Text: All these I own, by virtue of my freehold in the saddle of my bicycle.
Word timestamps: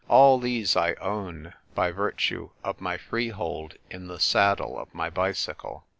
All 0.07 0.39
these 0.39 0.75
I 0.75 0.95
own, 0.95 1.53
by 1.75 1.91
virtue 1.91 2.49
of 2.63 2.81
my 2.81 2.97
freehold 2.97 3.75
in 3.91 4.07
the 4.07 4.19
saddle 4.19 4.79
of 4.79 4.91
my 4.95 5.11
bicycle. 5.11 5.85